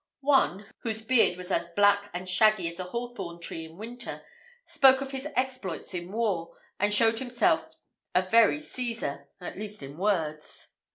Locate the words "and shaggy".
2.11-2.67